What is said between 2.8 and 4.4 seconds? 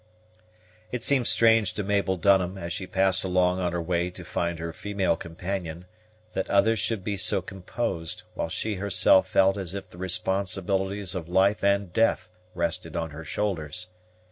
passed along on her way to